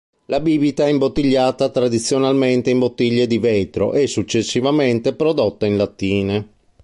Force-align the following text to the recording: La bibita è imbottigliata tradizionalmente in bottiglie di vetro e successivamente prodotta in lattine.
La 0.25 0.39
bibita 0.39 0.87
è 0.87 0.89
imbottigliata 0.89 1.69
tradizionalmente 1.69 2.71
in 2.71 2.79
bottiglie 2.79 3.27
di 3.27 3.37
vetro 3.37 3.93
e 3.93 4.07
successivamente 4.07 5.13
prodotta 5.13 5.67
in 5.67 5.77
lattine. 5.77 6.47